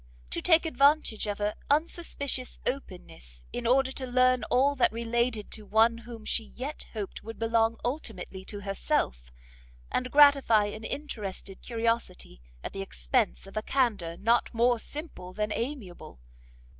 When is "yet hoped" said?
6.43-7.23